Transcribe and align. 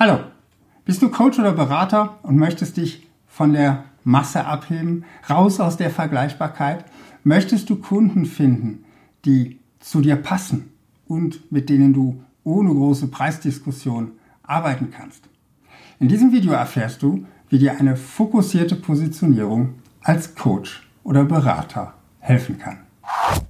Hallo, 0.00 0.20
bist 0.84 1.02
du 1.02 1.08
Coach 1.08 1.40
oder 1.40 1.50
Berater 1.50 2.20
und 2.22 2.36
möchtest 2.36 2.76
dich 2.76 3.08
von 3.26 3.52
der 3.52 3.82
Masse 4.04 4.44
abheben, 4.44 5.04
raus 5.28 5.58
aus 5.58 5.76
der 5.76 5.90
Vergleichbarkeit? 5.90 6.84
Möchtest 7.24 7.68
du 7.68 7.74
Kunden 7.74 8.24
finden, 8.24 8.84
die 9.24 9.58
zu 9.80 10.00
dir 10.00 10.14
passen 10.14 10.72
und 11.08 11.50
mit 11.50 11.68
denen 11.68 11.94
du 11.94 12.22
ohne 12.44 12.72
große 12.72 13.08
Preisdiskussion 13.08 14.12
arbeiten 14.44 14.92
kannst? 14.92 15.28
In 15.98 16.06
diesem 16.06 16.30
Video 16.30 16.52
erfährst 16.52 17.02
du, 17.02 17.26
wie 17.48 17.58
dir 17.58 17.80
eine 17.80 17.96
fokussierte 17.96 18.76
Positionierung 18.76 19.80
als 20.04 20.36
Coach 20.36 20.88
oder 21.02 21.24
Berater 21.24 21.94
helfen 22.20 22.56
kann. 22.60 22.78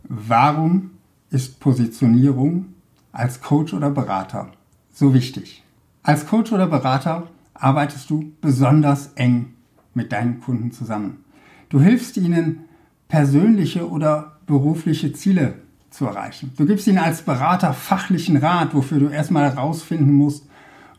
Warum 0.04 0.92
ist 1.28 1.60
Positionierung 1.60 2.72
als 3.12 3.42
Coach 3.42 3.74
oder 3.74 3.90
Berater 3.90 4.50
so 4.90 5.12
wichtig? 5.12 5.62
Als 6.08 6.26
Coach 6.26 6.52
oder 6.52 6.66
Berater 6.66 7.28
arbeitest 7.52 8.08
du 8.08 8.32
besonders 8.40 9.12
eng 9.16 9.52
mit 9.92 10.10
deinen 10.10 10.40
Kunden 10.40 10.72
zusammen. 10.72 11.22
Du 11.68 11.82
hilfst 11.82 12.16
ihnen, 12.16 12.60
persönliche 13.08 13.90
oder 13.90 14.38
berufliche 14.46 15.12
Ziele 15.12 15.56
zu 15.90 16.06
erreichen. 16.06 16.50
Du 16.56 16.64
gibst 16.64 16.86
ihnen 16.86 16.96
als 16.96 17.20
Berater 17.20 17.74
fachlichen 17.74 18.38
Rat, 18.38 18.74
wofür 18.74 19.00
du 19.00 19.08
erstmal 19.08 19.52
herausfinden 19.52 20.14
musst, 20.14 20.48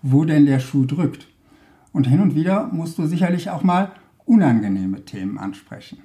wo 0.04 0.26
denn 0.26 0.46
der 0.46 0.60
Schuh 0.60 0.86
drückt. 0.86 1.26
Und 1.92 2.06
hin 2.06 2.22
und 2.22 2.36
wieder 2.36 2.68
musst 2.72 3.00
du 3.00 3.08
sicherlich 3.08 3.50
auch 3.50 3.64
mal 3.64 3.94
unangenehme 4.26 5.06
Themen 5.06 5.40
ansprechen. 5.40 5.98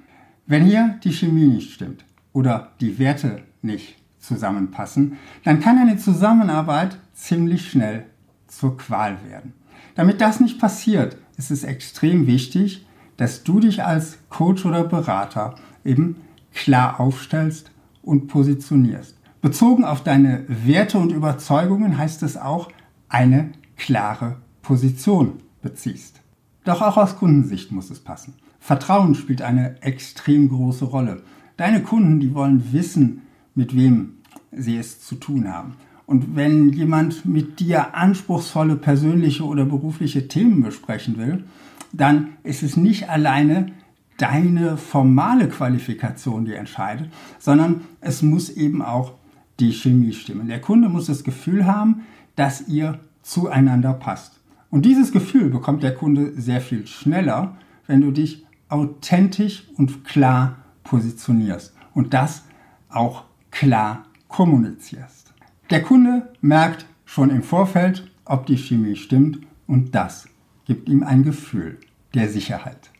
Wenn 0.47 0.65
hier 0.65 0.99
die 1.03 1.13
Chemie 1.13 1.45
nicht 1.45 1.73
stimmt 1.73 2.05
oder 2.33 2.71
die 2.81 2.97
Werte 2.97 3.43
nicht 3.61 3.97
zusammenpassen, 4.17 5.17
dann 5.43 5.59
kann 5.59 5.77
eine 5.77 5.97
Zusammenarbeit 5.97 6.97
ziemlich 7.13 7.69
schnell 7.69 8.07
zur 8.47 8.77
Qual 8.77 9.17
werden. 9.29 9.53
Damit 9.95 10.21
das 10.21 10.39
nicht 10.39 10.59
passiert, 10.59 11.17
ist 11.37 11.51
es 11.51 11.63
extrem 11.63 12.27
wichtig, 12.27 12.85
dass 13.17 13.43
du 13.43 13.59
dich 13.59 13.83
als 13.83 14.17
Coach 14.29 14.65
oder 14.65 14.83
Berater 14.83 15.55
eben 15.83 16.17
klar 16.53 16.99
aufstellst 16.99 17.71
und 18.01 18.27
positionierst. 18.27 19.15
Bezogen 19.41 19.85
auf 19.85 20.03
deine 20.03 20.43
Werte 20.47 20.97
und 20.97 21.11
Überzeugungen 21.11 21.97
heißt 21.97 22.23
es 22.23 22.37
auch, 22.37 22.69
eine 23.09 23.51
klare 23.77 24.37
Position 24.61 25.33
beziehst. 25.61 26.21
Doch 26.63 26.81
auch 26.81 26.97
aus 26.97 27.17
Kundensicht 27.17 27.71
muss 27.71 27.91
es 27.91 27.99
passen. 27.99 28.33
Vertrauen 28.59 29.13
spielt 29.13 29.43
eine 29.43 29.81
extrem 29.83 30.49
große 30.49 30.85
Rolle. 30.85 31.21
Deine 31.57 31.83
Kunden, 31.83 32.19
die 32.19 32.33
wollen 32.33 32.73
wissen, 32.73 33.21
mit 33.53 33.75
wem 33.75 34.17
sie 34.51 34.77
es 34.77 35.01
zu 35.01 35.15
tun 35.15 35.53
haben. 35.53 35.75
Und 36.05 36.35
wenn 36.35 36.69
jemand 36.69 37.25
mit 37.25 37.59
dir 37.59 37.95
anspruchsvolle 37.95 38.75
persönliche 38.75 39.43
oder 39.43 39.65
berufliche 39.65 40.27
Themen 40.27 40.61
besprechen 40.61 41.17
will, 41.17 41.43
dann 41.91 42.29
ist 42.43 42.63
es 42.63 42.77
nicht 42.77 43.09
alleine 43.09 43.71
deine 44.17 44.77
formale 44.77 45.49
Qualifikation, 45.49 46.45
die 46.45 46.53
entscheidet, 46.53 47.09
sondern 47.39 47.81
es 48.01 48.21
muss 48.21 48.49
eben 48.49 48.81
auch 48.81 49.13
die 49.59 49.71
Chemie 49.71 50.13
stimmen. 50.13 50.47
Der 50.47 50.61
Kunde 50.61 50.89
muss 50.89 51.07
das 51.07 51.23
Gefühl 51.23 51.65
haben, 51.65 52.03
dass 52.35 52.67
ihr 52.67 52.99
zueinander 53.23 53.93
passt. 53.93 54.39
Und 54.69 54.85
dieses 54.85 55.11
Gefühl 55.11 55.49
bekommt 55.49 55.83
der 55.83 55.95
Kunde 55.95 56.33
sehr 56.39 56.61
viel 56.61 56.85
schneller, 56.87 57.55
wenn 57.87 58.01
du 58.01 58.11
dich 58.11 58.45
authentisch 58.69 59.63
und 59.77 60.03
klar 60.05 60.57
positionierst 60.83 61.73
und 61.93 62.13
das 62.13 62.43
auch 62.89 63.23
klar 63.51 64.05
kommunizierst. 64.27 65.24
Der 65.71 65.81
Kunde 65.81 66.29
merkt 66.41 66.85
schon 67.05 67.31
im 67.31 67.41
Vorfeld, 67.41 68.11
ob 68.23 68.45
die 68.45 68.57
Chemie 68.57 68.95
stimmt 68.95 69.39
und 69.65 69.95
das 69.95 70.27
gibt 70.65 70.87
ihm 70.89 71.01
ein 71.01 71.23
Gefühl 71.23 71.79
der 72.13 72.29
Sicherheit. 72.29 72.91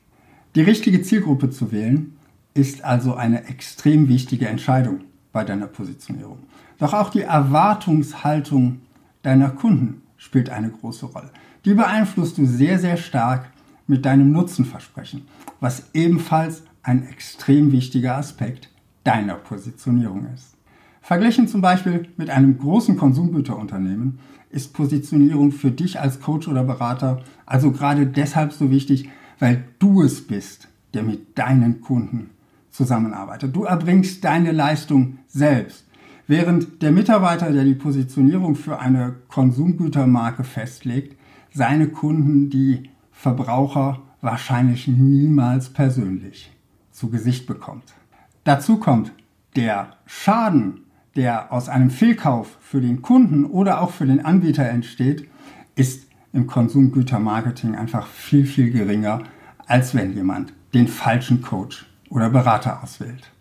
Die 0.56 0.62
richtige 0.62 1.04
Zielgruppe 1.04 1.52
zu 1.52 1.72
wählen 1.72 2.18
ist 2.56 2.84
also 2.84 3.14
eine 3.14 3.46
extrem 3.46 4.10
wichtige 4.10 4.48
Entscheidung 4.48 5.02
bei 5.32 5.44
deiner 5.44 5.68
Positionierung. 5.68 6.40
Doch 6.80 6.94
auch 6.94 7.12
die 7.12 7.22
Erwartungshaltung 7.22 8.82
deiner 9.22 9.50
Kunden 9.50 10.02
spielt 10.18 10.50
eine 10.50 10.72
große 10.72 11.06
Rolle. 11.06 11.30
Die 11.66 11.76
beeinflusst 11.76 12.40
du 12.40 12.48
sehr, 12.48 12.80
sehr 12.80 12.98
stark 12.98 13.52
mit 13.86 14.06
deinem 14.06 14.32
Nutzenversprechen, 14.32 15.28
was 15.60 15.90
ebenfalls 15.94 16.64
ein 16.82 17.08
extrem 17.08 17.72
wichtiger 17.72 18.16
Aspekt 18.18 18.72
deiner 19.04 19.36
Positionierung 19.36 20.26
ist. 20.34 20.55
Verglichen 21.06 21.48
zum 21.48 21.62
Beispiel 21.62 22.08
mit 22.18 22.32
einem 22.32 22.58
großen 22.58 22.98
Konsumgüterunternehmen 22.98 24.18
ist 24.50 24.74
Positionierung 24.74 25.52
für 25.52 25.70
dich 25.70 26.00
als 26.00 26.20
Coach 26.20 26.48
oder 26.48 26.64
Berater 26.64 27.22
also 27.46 27.72
gerade 27.72 28.08
deshalb 28.08 28.54
so 28.54 28.72
wichtig, 28.72 29.08
weil 29.38 29.66
du 29.78 30.02
es 30.02 30.26
bist, 30.26 30.68
der 30.96 31.04
mit 31.04 31.38
deinen 31.38 31.82
Kunden 31.82 32.32
zusammenarbeitet. 32.72 33.56
Du 33.56 33.66
erbringst 33.66 34.24
deine 34.24 34.52
Leistung 34.52 35.20
selbst. 35.28 35.86
Während 36.26 36.82
der 36.82 36.92
Mitarbeiter, 36.92 37.52
der 37.52 37.66
die 37.66 37.76
Positionierung 37.76 38.56
für 38.56 38.80
eine 38.80 39.14
Konsumgütermarke 39.28 40.44
festlegt, 40.44 41.20
seine 41.54 41.90
Kunden, 41.90 42.50
die 42.50 42.90
Verbraucher, 43.12 44.02
wahrscheinlich 44.22 44.88
niemals 44.88 45.70
persönlich 45.70 46.52
zu 46.90 47.12
Gesicht 47.12 47.46
bekommt. 47.46 47.94
Dazu 48.44 48.78
kommt 48.78 49.12
der 49.56 49.98
Schaden, 50.08 50.85
der 51.16 51.52
aus 51.52 51.70
einem 51.70 51.90
Fehlkauf 51.90 52.58
für 52.62 52.82
den 52.82 53.02
Kunden 53.02 53.46
oder 53.46 53.82
auch 53.82 53.92
für 53.92 54.06
den 54.06 54.26
Anbieter 54.26 54.68
entsteht, 54.68 55.28
ist 55.76 56.08
im 56.34 56.48
Konsumgütermarketing 56.48 57.76
einfach 57.76 58.08
viel, 58.08 58.46
viel 58.46 58.72
geringer, 58.72 59.24
als 59.68 59.96
wenn 59.96 60.14
jemand 60.14 60.54
den 60.74 60.88
falschen 60.88 61.42
Coach 61.42 61.86
oder 62.10 62.30
Berater 62.30 62.84
auswählt. 62.84 63.32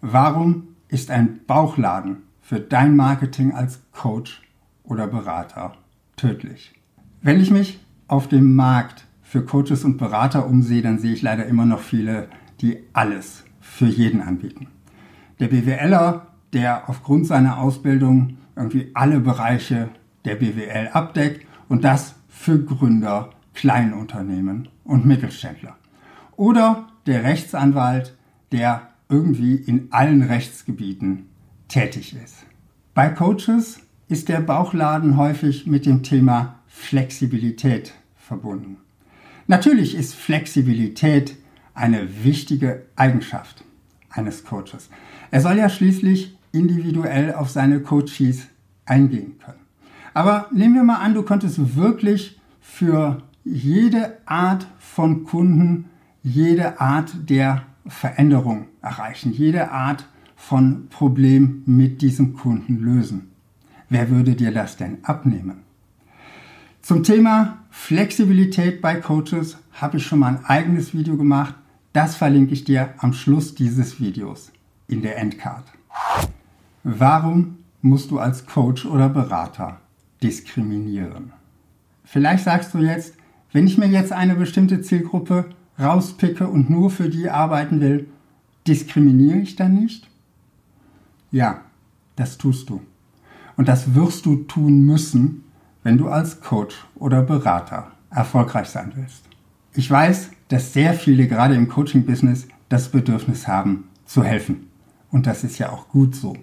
Warum 0.00 0.68
ist 0.88 1.10
ein 1.10 1.40
Bauchladen 1.46 2.18
für 2.40 2.60
dein 2.60 2.96
Marketing 2.96 3.52
als 3.52 3.80
Coach 3.92 4.42
oder 4.84 5.06
Berater 5.06 5.74
tödlich? 6.16 6.72
Wenn 7.20 7.40
ich 7.40 7.50
mich 7.50 7.78
auf 8.06 8.28
dem 8.28 8.54
Markt 8.56 9.06
für 9.22 9.44
Coaches 9.44 9.84
und 9.84 9.98
Berater 9.98 10.46
umsehe, 10.46 10.80
dann 10.80 10.98
sehe 10.98 11.12
ich 11.12 11.20
leider 11.20 11.44
immer 11.44 11.66
noch 11.66 11.80
viele, 11.80 12.28
die 12.62 12.78
alles 12.94 13.44
für 13.60 13.86
jeden 13.86 14.22
anbieten. 14.22 14.68
Der 15.40 15.48
BWLer 15.48 16.27
der 16.52 16.88
aufgrund 16.88 17.26
seiner 17.26 17.58
Ausbildung 17.58 18.38
irgendwie 18.56 18.90
alle 18.94 19.20
Bereiche 19.20 19.90
der 20.24 20.36
BWL 20.36 20.88
abdeckt 20.92 21.46
und 21.68 21.84
das 21.84 22.14
für 22.28 22.62
Gründer, 22.62 23.30
Kleinunternehmen 23.54 24.68
und 24.84 25.06
Mittelständler. 25.06 25.76
Oder 26.36 26.88
der 27.06 27.24
Rechtsanwalt, 27.24 28.16
der 28.52 28.88
irgendwie 29.08 29.54
in 29.56 29.88
allen 29.90 30.22
Rechtsgebieten 30.22 31.26
tätig 31.68 32.16
ist. 32.22 32.46
Bei 32.94 33.08
Coaches 33.08 33.80
ist 34.08 34.28
der 34.28 34.40
Bauchladen 34.40 35.16
häufig 35.16 35.66
mit 35.66 35.86
dem 35.86 36.02
Thema 36.02 36.60
Flexibilität 36.66 37.94
verbunden. 38.16 38.78
Natürlich 39.46 39.94
ist 39.94 40.14
Flexibilität 40.14 41.36
eine 41.74 42.24
wichtige 42.24 42.86
Eigenschaft 42.96 43.64
eines 44.10 44.44
Coaches. 44.44 44.90
Er 45.30 45.40
soll 45.40 45.58
ja 45.58 45.68
schließlich 45.68 46.37
individuell 46.52 47.34
auf 47.34 47.50
seine 47.50 47.80
Coaches 47.80 48.46
eingehen 48.84 49.38
können. 49.38 49.58
Aber 50.14 50.48
nehmen 50.52 50.74
wir 50.74 50.82
mal 50.82 50.96
an, 50.96 51.14
du 51.14 51.22
könntest 51.22 51.76
wirklich 51.76 52.40
für 52.60 53.22
jede 53.44 54.18
Art 54.26 54.66
von 54.78 55.24
Kunden, 55.24 55.86
jede 56.22 56.80
Art 56.80 57.12
der 57.28 57.62
Veränderung 57.86 58.66
erreichen, 58.82 59.32
jede 59.32 59.70
Art 59.70 60.08
von 60.36 60.88
Problem 60.88 61.62
mit 61.66 62.02
diesem 62.02 62.34
Kunden 62.34 62.78
lösen. 62.78 63.30
Wer 63.88 64.10
würde 64.10 64.34
dir 64.34 64.52
das 64.52 64.76
denn 64.76 64.98
abnehmen? 65.02 65.62
Zum 66.82 67.02
Thema 67.02 67.58
Flexibilität 67.70 68.80
bei 68.80 68.96
Coaches 68.96 69.58
habe 69.72 69.98
ich 69.98 70.06
schon 70.06 70.20
mal 70.20 70.36
ein 70.36 70.44
eigenes 70.44 70.94
Video 70.94 71.16
gemacht. 71.16 71.54
Das 71.92 72.16
verlinke 72.16 72.52
ich 72.52 72.64
dir 72.64 72.94
am 72.98 73.12
Schluss 73.12 73.54
dieses 73.54 74.00
Videos 74.00 74.52
in 74.86 75.02
der 75.02 75.18
Endcard. 75.18 75.64
Warum 76.84 77.58
musst 77.82 78.10
du 78.10 78.18
als 78.18 78.46
Coach 78.46 78.86
oder 78.86 79.08
Berater 79.08 79.80
diskriminieren? 80.22 81.32
Vielleicht 82.04 82.44
sagst 82.44 82.74
du 82.74 82.78
jetzt, 82.78 83.14
wenn 83.52 83.66
ich 83.66 83.78
mir 83.78 83.88
jetzt 83.88 84.12
eine 84.12 84.34
bestimmte 84.34 84.80
Zielgruppe 84.80 85.46
rauspicke 85.78 86.48
und 86.48 86.70
nur 86.70 86.90
für 86.90 87.08
die 87.08 87.30
arbeiten 87.30 87.80
will, 87.80 88.08
diskriminiere 88.66 89.38
ich 89.38 89.56
dann 89.56 89.74
nicht? 89.74 90.08
Ja, 91.30 91.62
das 92.16 92.38
tust 92.38 92.68
du. 92.70 92.80
Und 93.56 93.68
das 93.68 93.94
wirst 93.94 94.26
du 94.26 94.36
tun 94.44 94.84
müssen, 94.86 95.44
wenn 95.82 95.98
du 95.98 96.08
als 96.08 96.40
Coach 96.40 96.86
oder 96.94 97.22
Berater 97.22 97.92
erfolgreich 98.10 98.68
sein 98.68 98.92
willst. 98.94 99.24
Ich 99.74 99.90
weiß, 99.90 100.30
dass 100.48 100.72
sehr 100.72 100.94
viele 100.94 101.28
gerade 101.28 101.54
im 101.54 101.68
Coaching-Business 101.68 102.48
das 102.68 102.88
Bedürfnis 102.88 103.46
haben, 103.46 103.88
zu 104.06 104.22
helfen. 104.22 104.68
Und 105.10 105.26
das 105.26 105.44
ist 105.44 105.58
ja 105.58 105.70
auch 105.70 105.88
gut 105.88 106.14
so. 106.14 106.36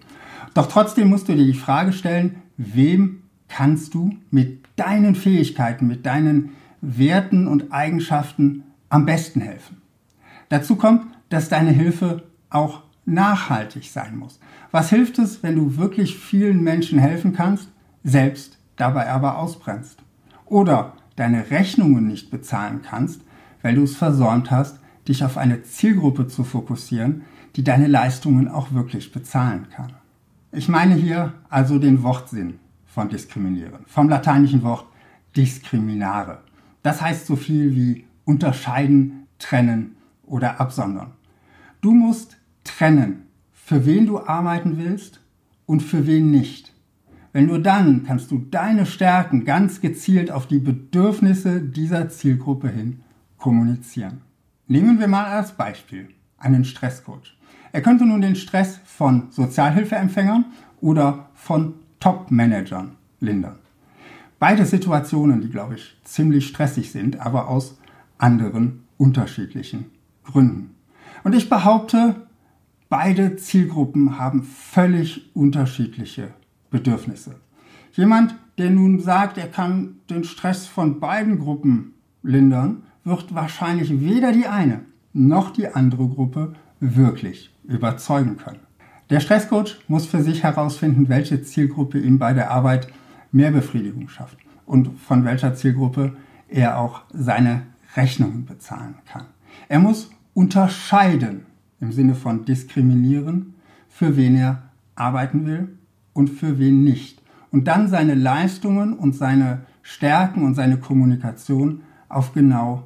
Doch 0.56 0.68
trotzdem 0.68 1.10
musst 1.10 1.28
du 1.28 1.36
dir 1.36 1.46
die 1.46 1.54
Frage 1.54 1.92
stellen, 1.92 2.38
wem 2.56 3.24
kannst 3.50 3.94
du 3.94 4.16
mit 4.32 4.64
deinen 4.78 5.14
Fähigkeiten, 5.14 5.86
mit 5.86 6.06
deinen 6.06 6.52
Werten 6.82 7.48
und 7.48 7.74
Eigenschaften 7.74 8.64
am 8.88 9.06
besten 9.06 9.42
helfen. 9.42 9.82
Dazu 10.50 10.78
kommt, 10.78 11.06
dass 11.30 11.50
deine 11.50 11.72
Hilfe 11.72 12.24
auch 12.50 12.84
nachhaltig 13.06 13.90
sein 13.92 14.18
muss. 14.18 14.40
Was 14.72 14.90
hilft 14.90 15.20
es, 15.20 15.44
wenn 15.44 15.56
du 15.56 15.76
wirklich 15.76 16.18
vielen 16.18 16.64
Menschen 16.64 17.00
helfen 17.00 17.34
kannst, 17.34 17.68
selbst 18.06 18.58
dabei 18.78 19.10
aber 19.12 19.38
ausbrennst? 19.38 20.02
Oder 20.46 20.94
deine 21.18 21.50
Rechnungen 21.50 22.08
nicht 22.08 22.32
bezahlen 22.32 22.82
kannst, 22.82 23.22
weil 23.62 23.76
du 23.76 23.84
es 23.84 23.98
versäumt 23.98 24.52
hast, 24.52 24.80
dich 25.08 25.26
auf 25.26 25.38
eine 25.38 25.64
Zielgruppe 25.64 26.28
zu 26.28 26.46
fokussieren, 26.46 27.24
die 27.58 27.64
deine 27.64 27.88
Leistungen 27.88 28.48
auch 28.48 28.72
wirklich 28.72 29.12
bezahlen 29.12 29.68
kann. 29.70 29.94
Ich 30.58 30.70
meine 30.70 30.96
hier 30.96 31.34
also 31.50 31.80
den 31.80 32.02
Wortsinn 32.02 32.60
von 32.86 33.10
diskriminieren, 33.10 33.80
vom 33.88 34.08
lateinischen 34.08 34.64
Wort 34.64 34.86
discriminare. 35.36 36.44
Das 36.82 37.02
heißt 37.02 37.26
so 37.26 37.36
viel 37.36 37.76
wie 37.76 38.06
unterscheiden, 38.24 39.28
trennen 39.38 39.98
oder 40.26 40.62
absondern. 40.62 41.12
Du 41.82 41.92
musst 41.92 42.38
trennen, 42.64 43.24
für 43.52 43.86
wen 43.86 44.06
du 44.06 44.26
arbeiten 44.26 44.78
willst 44.78 45.20
und 45.66 45.82
für 45.82 46.08
wen 46.08 46.32
nicht. 46.32 46.74
Wenn 47.34 47.48
nur 47.48 47.60
dann 47.60 48.04
kannst 48.06 48.32
du 48.32 48.38
deine 48.38 48.86
Stärken 48.86 49.44
ganz 49.44 49.82
gezielt 49.82 50.32
auf 50.32 50.48
die 50.48 50.60
Bedürfnisse 50.60 51.60
dieser 51.60 52.08
Zielgruppe 52.08 52.70
hin 52.70 53.02
kommunizieren. 53.38 54.22
Nehmen 54.68 55.02
wir 55.02 55.10
mal 55.10 55.26
als 55.26 55.52
Beispiel 55.52 56.08
einen 56.38 56.64
Stresscoach. 56.64 57.36
Er 57.76 57.82
könnte 57.82 58.06
nun 58.06 58.22
den 58.22 58.38
Stress 58.38 58.80
von 58.86 59.24
Sozialhilfeempfängern 59.32 60.46
oder 60.80 61.28
von 61.34 61.74
Top-Managern 62.00 62.96
lindern. 63.20 63.58
Beide 64.40 64.66
Situationen, 64.66 65.42
die, 65.42 65.50
glaube 65.50 65.76
ich, 65.76 65.98
ziemlich 66.06 66.48
stressig 66.48 66.94
sind, 66.94 67.20
aber 67.20 67.50
aus 67.50 67.78
anderen 68.18 68.86
unterschiedlichen 68.96 69.88
Gründen. 70.24 70.74
Und 71.26 71.36
ich 71.36 71.50
behaupte, 71.50 72.16
beide 72.88 73.36
Zielgruppen 73.36 74.18
haben 74.18 74.44
völlig 74.44 75.36
unterschiedliche 75.36 76.30
Bedürfnisse. 76.70 77.36
Jemand, 77.92 78.36
der 78.58 78.70
nun 78.70 79.02
sagt, 79.02 79.38
er 79.38 79.50
kann 79.50 79.98
den 80.10 80.24
Stress 80.24 80.66
von 80.66 81.02
beiden 81.02 81.40
Gruppen 81.40 81.94
lindern, 82.24 82.84
wird 83.04 83.36
wahrscheinlich 83.36 84.00
weder 84.00 84.32
die 84.32 84.48
eine 84.48 84.86
noch 85.12 85.52
die 85.52 85.68
andere 85.68 86.08
Gruppe 86.08 86.54
wirklich 86.94 87.56
überzeugen 87.64 88.38
können. 88.38 88.60
Der 89.10 89.20
Stresscoach 89.20 89.78
muss 89.88 90.06
für 90.06 90.22
sich 90.22 90.44
herausfinden, 90.44 91.10
welche 91.10 91.42
Zielgruppe 91.42 92.00
ihm 92.00 92.20
bei 92.20 92.34
der 92.34 92.52
Arbeit 92.52 92.88
mehr 93.32 93.52
Befriedigung 93.52 94.10
schafft 94.10 94.38
und 94.66 95.00
von 95.00 95.26
welcher 95.26 95.56
Zielgruppe 95.56 96.16
er 96.48 96.80
auch 96.80 97.02
seine 97.14 97.64
Rechnungen 97.96 98.46
bezahlen 98.46 98.96
kann. 99.06 99.26
Er 99.70 99.80
muss 99.80 100.10
unterscheiden 100.34 101.46
im 101.80 101.92
Sinne 101.92 102.16
von 102.16 102.46
diskriminieren, 102.46 103.56
für 103.90 104.18
wen 104.18 104.36
er 104.36 104.64
arbeiten 104.96 105.46
will 105.46 105.78
und 106.14 106.30
für 106.30 106.60
wen 106.60 106.84
nicht. 106.84 107.22
Und 107.52 107.66
dann 107.66 107.88
seine 107.88 108.16
Leistungen 108.16 108.94
und 108.94 109.16
seine 109.16 109.66
Stärken 109.82 110.44
und 110.44 110.56
seine 110.56 110.78
Kommunikation 110.78 111.84
auf 112.10 112.34
genau 112.34 112.84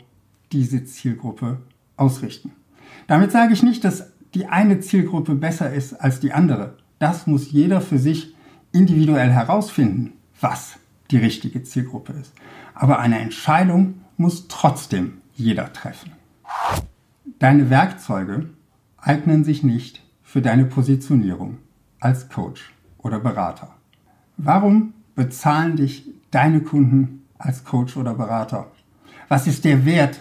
diese 0.52 0.84
Zielgruppe 0.86 1.60
ausrichten. 1.96 2.52
Damit 3.10 3.32
sage 3.32 3.54
ich 3.54 3.64
nicht, 3.64 3.84
dass 3.84 4.12
die 4.36 4.46
eine 4.46 4.82
Zielgruppe 4.82 5.34
besser 5.34 5.74
ist 5.74 5.94
als 5.96 6.20
die 6.20 6.32
andere. 6.32 6.78
Das 7.00 7.26
muss 7.26 7.52
jeder 7.52 7.82
für 7.82 7.98
sich 7.98 8.36
individuell 8.72 9.32
herausfinden, 9.32 10.14
was 10.40 10.78
die 11.10 11.18
richtige 11.18 11.64
Zielgruppe 11.64 12.14
ist. 12.14 12.34
Aber 12.76 13.00
eine 13.00 13.18
Entscheidung 13.18 14.02
muss 14.18 14.48
trotzdem 14.48 15.22
jeder 15.34 15.74
treffen. 15.74 16.12
Deine 17.40 17.72
Werkzeuge 17.72 18.52
eignen 18.98 19.44
sich 19.44 19.64
nicht 19.64 20.04
für 20.22 20.44
deine 20.44 20.66
Positionierung 20.66 21.58
als 22.00 22.30
Coach 22.30 22.76
oder 23.00 23.20
Berater. 23.20 23.74
Warum 24.38 24.94
bezahlen 25.16 25.78
dich 25.78 26.08
deine 26.30 26.62
Kunden 26.62 27.26
als 27.40 27.64
Coach 27.64 27.98
oder 27.98 28.14
Berater? 28.14 28.68
Was 29.30 29.48
ist 29.48 29.66
der 29.66 29.84
Wert, 29.84 30.20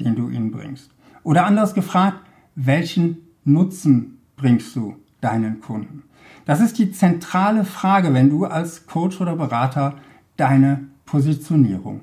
den 0.00 0.16
du 0.16 0.30
ihnen 0.30 0.50
bringst? 0.50 0.90
Oder 1.22 1.44
anders 1.44 1.74
gefragt, 1.74 2.24
welchen 2.66 3.18
Nutzen 3.44 4.18
bringst 4.36 4.76
du 4.76 4.96
deinen 5.20 5.60
Kunden? 5.60 6.02
Das 6.44 6.60
ist 6.60 6.78
die 6.78 6.92
zentrale 6.92 7.64
Frage, 7.64 8.12
wenn 8.12 8.30
du 8.30 8.44
als 8.44 8.86
Coach 8.86 9.20
oder 9.20 9.36
Berater 9.36 9.96
deine 10.36 10.88
Positionierung 11.04 12.00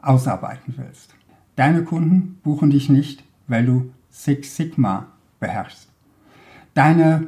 ausarbeiten 0.00 0.74
willst. 0.76 1.14
Deine 1.56 1.82
Kunden 1.82 2.38
buchen 2.42 2.70
dich 2.70 2.88
nicht, 2.88 3.24
weil 3.48 3.64
du 3.64 3.92
Six 4.10 4.56
Sigma 4.56 5.08
beherrschst. 5.40 5.88
Deine 6.74 7.26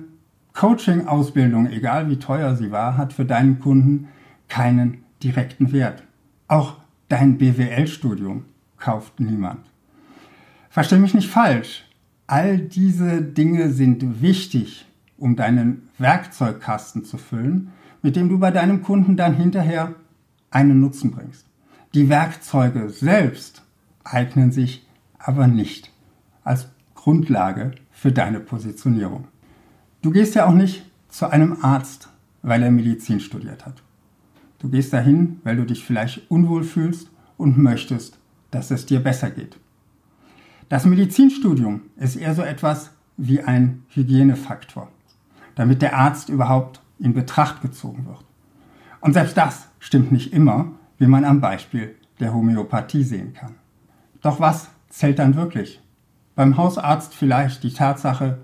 Coaching-Ausbildung, 0.52 1.70
egal 1.70 2.10
wie 2.10 2.18
teuer 2.18 2.56
sie 2.56 2.70
war, 2.70 2.96
hat 2.96 3.12
für 3.12 3.24
deinen 3.24 3.60
Kunden 3.60 4.08
keinen 4.48 5.04
direkten 5.22 5.72
Wert. 5.72 6.02
Auch 6.48 6.76
dein 7.08 7.38
BWL-Studium 7.38 8.44
kauft 8.76 9.20
niemand. 9.20 9.60
Versteh 10.70 10.98
mich 10.98 11.14
nicht 11.14 11.28
falsch. 11.28 11.87
All 12.30 12.58
diese 12.58 13.22
Dinge 13.22 13.70
sind 13.70 14.20
wichtig, 14.20 14.86
um 15.16 15.34
deinen 15.34 15.88
Werkzeugkasten 15.96 17.02
zu 17.06 17.16
füllen, 17.16 17.70
mit 18.02 18.16
dem 18.16 18.28
du 18.28 18.38
bei 18.38 18.50
deinem 18.50 18.82
Kunden 18.82 19.16
dann 19.16 19.34
hinterher 19.34 19.94
einen 20.50 20.78
Nutzen 20.78 21.10
bringst. 21.10 21.46
Die 21.94 22.10
Werkzeuge 22.10 22.90
selbst 22.90 23.62
eignen 24.04 24.52
sich 24.52 24.86
aber 25.18 25.46
nicht 25.46 25.90
als 26.44 26.68
Grundlage 26.94 27.70
für 27.92 28.12
deine 28.12 28.40
Positionierung. 28.40 29.26
Du 30.02 30.10
gehst 30.10 30.34
ja 30.34 30.44
auch 30.44 30.54
nicht 30.54 30.84
zu 31.08 31.30
einem 31.30 31.56
Arzt, 31.62 32.10
weil 32.42 32.62
er 32.62 32.70
Medizin 32.70 33.20
studiert 33.20 33.64
hat. 33.64 33.82
Du 34.58 34.68
gehst 34.68 34.92
dahin, 34.92 35.40
weil 35.44 35.56
du 35.56 35.64
dich 35.64 35.82
vielleicht 35.82 36.30
unwohl 36.30 36.62
fühlst 36.62 37.08
und 37.38 37.56
möchtest, 37.56 38.18
dass 38.50 38.70
es 38.70 38.84
dir 38.84 39.00
besser 39.00 39.30
geht. 39.30 39.56
Das 40.68 40.84
Medizinstudium 40.84 41.82
ist 41.96 42.16
eher 42.16 42.34
so 42.34 42.42
etwas 42.42 42.90
wie 43.16 43.40
ein 43.40 43.84
Hygienefaktor, 43.88 44.88
damit 45.54 45.80
der 45.80 45.96
Arzt 45.96 46.28
überhaupt 46.28 46.82
in 46.98 47.14
Betracht 47.14 47.62
gezogen 47.62 48.06
wird. 48.06 48.24
Und 49.00 49.14
selbst 49.14 49.36
das 49.36 49.68
stimmt 49.78 50.12
nicht 50.12 50.32
immer, 50.32 50.72
wie 50.98 51.06
man 51.06 51.24
am 51.24 51.40
Beispiel 51.40 51.94
der 52.20 52.34
Homöopathie 52.34 53.02
sehen 53.02 53.32
kann. 53.32 53.54
Doch 54.20 54.40
was 54.40 54.68
zählt 54.90 55.18
dann 55.18 55.36
wirklich? 55.36 55.80
Beim 56.34 56.56
Hausarzt 56.56 57.14
vielleicht 57.14 57.62
die 57.62 57.72
Tatsache, 57.72 58.38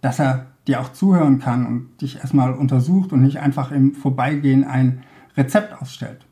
dass 0.00 0.18
er 0.18 0.46
dir 0.66 0.80
auch 0.80 0.92
zuhören 0.92 1.38
kann 1.38 1.64
und 1.66 2.00
dich 2.00 2.16
erstmal 2.16 2.54
untersucht 2.54 3.12
und 3.12 3.22
nicht 3.22 3.38
einfach 3.38 3.70
im 3.70 3.94
Vorbeigehen 3.94 4.64
ein 4.64 5.04
Rezept 5.36 5.80
ausstellt. 5.80 6.26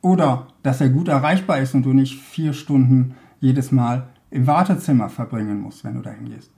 Oder 0.00 0.48
dass 0.62 0.80
er 0.80 0.88
gut 0.88 1.08
erreichbar 1.08 1.58
ist 1.58 1.74
und 1.74 1.82
du 1.82 1.92
nicht 1.92 2.18
vier 2.18 2.52
Stunden 2.52 3.14
jedes 3.40 3.72
Mal 3.72 4.08
im 4.36 4.46
Wartezimmer 4.46 5.08
verbringen 5.08 5.62
musst, 5.62 5.82
wenn 5.82 5.94
du 5.94 6.02
dahin 6.02 6.28
gehst. 6.28 6.50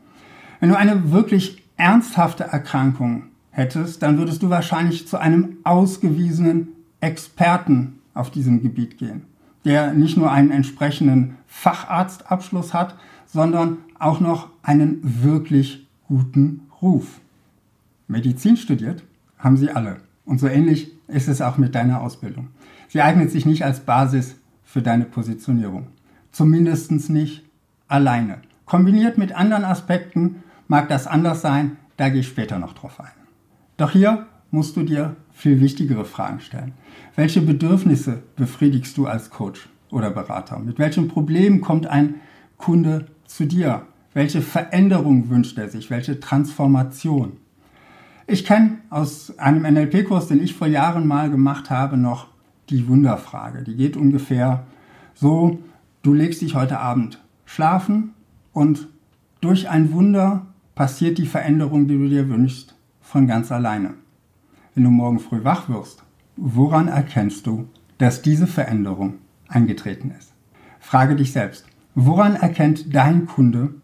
Wenn 0.58 0.70
du 0.70 0.76
eine 0.76 1.12
wirklich 1.12 1.62
ernsthafte 1.76 2.42
Erkrankung 2.44 3.26
hättest, 3.50 4.02
dann 4.02 4.18
würdest 4.18 4.42
du 4.42 4.50
wahrscheinlich 4.50 5.06
zu 5.06 5.16
einem 5.16 5.58
ausgewiesenen 5.62 6.68
Experten 7.00 8.00
auf 8.14 8.30
diesem 8.30 8.62
Gebiet 8.62 8.98
gehen, 8.98 9.22
der 9.64 9.92
nicht 9.92 10.16
nur 10.16 10.32
einen 10.32 10.50
entsprechenden 10.50 11.36
Facharztabschluss 11.46 12.74
hat, 12.74 12.96
sondern 13.26 13.78
auch 14.00 14.18
noch 14.18 14.48
einen 14.62 14.98
wirklich 15.22 15.86
guten 16.08 16.62
Ruf. 16.82 17.20
Medizin 18.08 18.56
studiert 18.56 19.04
haben 19.38 19.56
sie 19.56 19.70
alle. 19.70 19.98
Und 20.24 20.40
so 20.40 20.48
ähnlich 20.48 20.92
ist 21.06 21.28
es 21.28 21.40
auch 21.40 21.58
mit 21.58 21.76
deiner 21.76 22.00
Ausbildung. 22.00 22.48
Sie 22.88 23.02
eignet 23.02 23.30
sich 23.30 23.46
nicht 23.46 23.64
als 23.64 23.80
Basis 23.80 24.34
für 24.64 24.82
deine 24.82 25.04
Positionierung. 25.04 25.86
Zumindest 26.32 26.90
nicht 27.08 27.47
alleine. 27.88 28.38
Kombiniert 28.66 29.18
mit 29.18 29.32
anderen 29.32 29.64
Aspekten 29.64 30.42
mag 30.68 30.88
das 30.88 31.06
anders 31.06 31.40
sein, 31.40 31.78
da 31.96 32.10
gehe 32.10 32.20
ich 32.20 32.28
später 32.28 32.58
noch 32.58 32.74
drauf 32.74 33.00
ein. 33.00 33.08
Doch 33.76 33.90
hier 33.90 34.26
musst 34.50 34.76
du 34.76 34.82
dir 34.82 35.16
viel 35.32 35.60
wichtigere 35.60 36.04
Fragen 36.04 36.40
stellen. 36.40 36.72
Welche 37.16 37.40
Bedürfnisse 37.40 38.22
befriedigst 38.36 38.96
du 38.96 39.06
als 39.06 39.30
Coach 39.30 39.68
oder 39.90 40.10
Berater? 40.10 40.58
Mit 40.58 40.78
welchem 40.78 41.08
Problem 41.08 41.60
kommt 41.60 41.86
ein 41.86 42.16
Kunde 42.56 43.06
zu 43.26 43.46
dir? 43.46 43.82
Welche 44.14 44.42
Veränderung 44.42 45.28
wünscht 45.28 45.58
er 45.58 45.68
sich? 45.68 45.90
Welche 45.90 46.20
Transformation? 46.20 47.38
Ich 48.26 48.44
kenne 48.44 48.78
aus 48.90 49.38
einem 49.38 49.62
NLP-Kurs, 49.62 50.28
den 50.28 50.42
ich 50.42 50.54
vor 50.54 50.66
Jahren 50.66 51.06
mal 51.06 51.30
gemacht 51.30 51.70
habe, 51.70 51.96
noch 51.96 52.26
die 52.68 52.86
Wunderfrage. 52.88 53.62
Die 53.64 53.76
geht 53.76 53.96
ungefähr 53.96 54.66
so, 55.14 55.58
du 56.02 56.14
legst 56.14 56.42
dich 56.42 56.54
heute 56.54 56.78
Abend 56.78 57.20
schlafen 57.48 58.12
und 58.52 58.88
durch 59.40 59.70
ein 59.70 59.90
Wunder 59.92 60.46
passiert 60.74 61.16
die 61.16 61.26
Veränderung, 61.26 61.88
die 61.88 61.96
du 61.96 62.06
dir 62.06 62.28
wünschst, 62.28 62.76
von 63.00 63.26
ganz 63.26 63.50
alleine. 63.50 63.94
Wenn 64.74 64.84
du 64.84 64.90
morgen 64.90 65.18
früh 65.18 65.42
wach 65.44 65.68
wirst, 65.68 66.04
woran 66.36 66.88
erkennst 66.88 67.46
du, 67.46 67.66
dass 67.96 68.20
diese 68.20 68.46
Veränderung 68.46 69.14
eingetreten 69.48 70.12
ist? 70.16 70.34
Frage 70.78 71.16
dich 71.16 71.32
selbst, 71.32 71.64
woran 71.94 72.36
erkennt 72.36 72.94
dein 72.94 73.26
Kunde, 73.26 73.74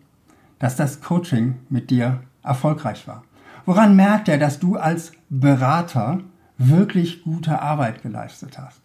dass 0.58 0.76
das 0.76 1.00
Coaching 1.00 1.54
mit 1.70 1.90
dir 1.90 2.20
erfolgreich 2.42 3.08
war? 3.08 3.24
Woran 3.64 3.96
merkt 3.96 4.28
er, 4.28 4.36
dass 4.36 4.60
du 4.60 4.76
als 4.76 5.12
Berater 5.30 6.20
wirklich 6.58 7.22
gute 7.24 7.62
Arbeit 7.62 8.02
geleistet 8.02 8.58
hast? 8.58 8.82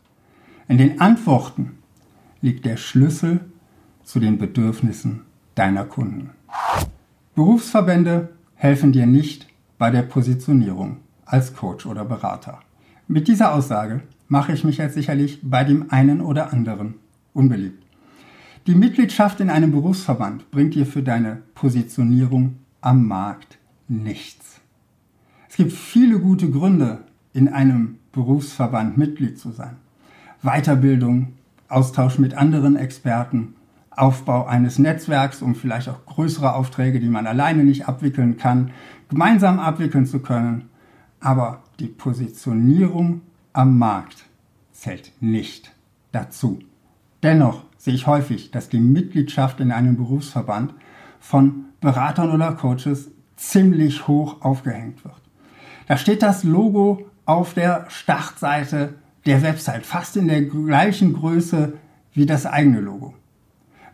In 0.69 0.77
den 0.77 1.01
Antworten 1.01 1.79
liegt 2.41 2.65
der 2.65 2.77
Schlüssel 2.77 3.41
zu 4.09 4.19
den 4.19 4.39
Bedürfnissen 4.39 5.21
deiner 5.53 5.85
Kunden. 5.85 6.31
Berufsverbände 7.35 8.29
helfen 8.55 8.91
dir 8.91 9.05
nicht 9.05 9.47
bei 9.77 9.91
der 9.91 10.01
Positionierung 10.01 10.97
als 11.25 11.53
Coach 11.53 11.85
oder 11.85 12.05
Berater. 12.05 12.59
Mit 13.07 13.27
dieser 13.27 13.53
Aussage 13.53 14.01
mache 14.27 14.51
ich 14.51 14.63
mich 14.63 14.77
jetzt 14.77 14.95
sicherlich 14.95 15.41
bei 15.43 15.63
dem 15.63 15.91
einen 15.91 16.21
oder 16.21 16.51
anderen 16.51 16.95
unbeliebt. 17.35 17.83
Die 18.65 18.73
Mitgliedschaft 18.73 19.41
in 19.41 19.51
einem 19.51 19.71
Berufsverband 19.71 20.49
bringt 20.49 20.73
dir 20.73 20.87
für 20.87 21.03
deine 21.03 21.43
Positionierung 21.53 22.55
am 22.81 23.05
Markt 23.05 23.59
nichts. 23.87 24.59
Es 25.47 25.55
gibt 25.55 25.71
viele 25.71 26.17
gute 26.17 26.49
Gründe, 26.49 27.03
in 27.31 27.47
einem 27.47 27.99
Berufsverband 28.11 28.97
Mitglied 28.97 29.37
zu 29.37 29.51
sein. 29.51 29.75
Weiterbildung, 30.41 31.33
Austausch 31.67 32.17
mit 32.17 32.33
anderen 32.33 32.75
Experten, 32.75 33.53
Aufbau 33.99 34.45
eines 34.45 34.79
Netzwerks, 34.79 35.41
um 35.41 35.55
vielleicht 35.55 35.89
auch 35.89 36.05
größere 36.05 36.55
Aufträge, 36.55 36.99
die 36.99 37.09
man 37.09 37.27
alleine 37.27 37.63
nicht 37.63 37.87
abwickeln 37.87 38.37
kann, 38.37 38.71
gemeinsam 39.09 39.59
abwickeln 39.59 40.05
zu 40.05 40.19
können. 40.19 40.69
Aber 41.19 41.63
die 41.79 41.87
Positionierung 41.87 43.21
am 43.51 43.77
Markt 43.77 44.25
zählt 44.71 45.11
nicht 45.19 45.73
dazu. 46.11 46.59
Dennoch 47.23 47.63
sehe 47.77 47.93
ich 47.93 48.07
häufig, 48.07 48.51
dass 48.51 48.69
die 48.69 48.79
Mitgliedschaft 48.79 49.59
in 49.59 49.71
einem 49.71 49.97
Berufsverband 49.97 50.73
von 51.19 51.65
Beratern 51.81 52.31
oder 52.31 52.53
Coaches 52.53 53.11
ziemlich 53.35 54.07
hoch 54.07 54.41
aufgehängt 54.41 55.03
wird. 55.03 55.21
Da 55.87 55.97
steht 55.97 56.21
das 56.21 56.43
Logo 56.43 57.09
auf 57.25 57.53
der 57.53 57.85
Startseite 57.89 58.95
der 59.25 59.41
Website, 59.41 59.85
fast 59.85 60.17
in 60.17 60.27
der 60.27 60.43
gleichen 60.43 61.13
Größe 61.13 61.73
wie 62.13 62.25
das 62.25 62.45
eigene 62.45 62.79
Logo. 62.79 63.13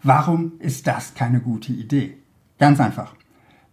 Warum 0.08 0.52
ist 0.60 0.86
das 0.86 1.16
keine 1.16 1.40
gute 1.40 1.74
Idee? 1.74 2.18
Ganz 2.60 2.80
einfach. 2.80 3.16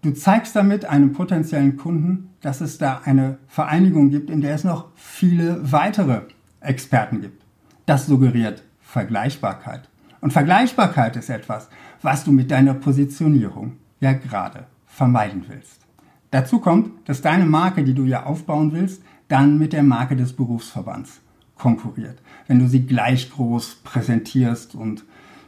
Du 0.00 0.12
zeigst 0.12 0.56
damit 0.56 0.86
einem 0.86 1.12
potenziellen 1.12 1.76
Kunden, 1.76 2.30
dass 2.40 2.62
es 2.62 2.78
da 2.78 3.02
eine 3.04 3.36
Vereinigung 3.48 4.08
gibt, 4.08 4.30
in 4.30 4.40
der 4.40 4.54
es 4.54 4.64
noch 4.64 4.88
viele 4.94 5.70
weitere 5.70 6.22
Experten 6.60 7.20
gibt. 7.20 7.44
Das 7.84 8.06
suggeriert 8.06 8.62
Vergleichbarkeit. 8.80 9.90
Und 10.22 10.32
Vergleichbarkeit 10.32 11.16
ist 11.16 11.28
etwas, 11.28 11.68
was 12.00 12.24
du 12.24 12.32
mit 12.32 12.50
deiner 12.50 12.72
Positionierung 12.72 13.76
ja 14.00 14.14
gerade 14.14 14.64
vermeiden 14.86 15.44
willst. 15.48 15.82
Dazu 16.30 16.60
kommt, 16.60 17.06
dass 17.06 17.20
deine 17.20 17.44
Marke, 17.44 17.84
die 17.84 17.92
du 17.92 18.06
ja 18.06 18.24
aufbauen 18.24 18.72
willst, 18.72 19.02
dann 19.28 19.58
mit 19.58 19.74
der 19.74 19.82
Marke 19.82 20.16
des 20.16 20.32
Berufsverbands 20.32 21.20
konkurriert. 21.58 22.22
Wenn 22.46 22.58
du 22.58 22.68
sie 22.68 22.86
gleich 22.86 23.30
groß 23.30 23.80
präsentierst 23.84 24.74
und 24.74 25.04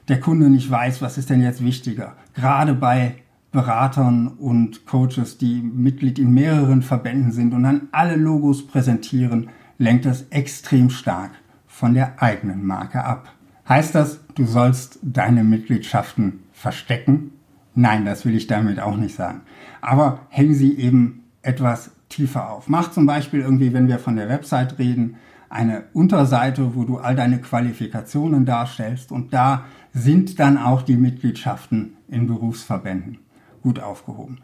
der 0.08 0.20
Kunde 0.20 0.50
nicht 0.50 0.70
weiß, 0.70 1.02
was 1.02 1.18
ist 1.18 1.30
denn 1.30 1.42
jetzt 1.42 1.64
wichtiger. 1.64 2.14
Gerade 2.34 2.74
bei 2.74 3.16
Beratern 3.52 4.28
und 4.28 4.84
Coaches, 4.84 5.38
die 5.38 5.62
Mitglied 5.62 6.18
in 6.18 6.34
mehreren 6.34 6.82
Verbänden 6.82 7.32
sind 7.32 7.54
und 7.54 7.62
dann 7.62 7.88
alle 7.92 8.16
Logos 8.16 8.66
präsentieren, 8.66 9.48
lenkt 9.78 10.06
das 10.06 10.26
extrem 10.30 10.90
stark 10.90 11.30
von 11.66 11.94
der 11.94 12.22
eigenen 12.22 12.66
Marke 12.66 13.04
ab. 13.04 13.32
Heißt 13.68 13.94
das, 13.94 14.20
du 14.34 14.44
sollst 14.44 14.98
deine 15.02 15.44
Mitgliedschaften 15.44 16.40
verstecken? 16.52 17.30
Nein, 17.74 18.04
das 18.04 18.24
will 18.24 18.34
ich 18.34 18.46
damit 18.46 18.78
auch 18.80 18.96
nicht 18.96 19.14
sagen. 19.14 19.42
Aber 19.80 20.20
hängen 20.28 20.54
sie 20.54 20.76
eben 20.76 21.24
etwas 21.42 21.92
tiefer 22.08 22.50
auf. 22.50 22.68
Mach 22.68 22.90
zum 22.90 23.06
Beispiel 23.06 23.40
irgendwie, 23.40 23.72
wenn 23.72 23.88
wir 23.88 23.98
von 23.98 24.16
der 24.16 24.28
Website 24.28 24.78
reden, 24.78 25.16
eine 25.48 25.84
Unterseite, 25.92 26.74
wo 26.74 26.84
du 26.84 26.98
all 26.98 27.14
deine 27.14 27.40
Qualifikationen 27.40 28.44
darstellst 28.44 29.12
und 29.12 29.32
da 29.32 29.64
sind 29.94 30.40
dann 30.40 30.58
auch 30.58 30.82
die 30.82 30.96
Mitgliedschaften 30.96 31.96
in 32.08 32.26
Berufsverbänden 32.26 33.18
gut 33.62 33.80
aufgehoben. 33.80 34.38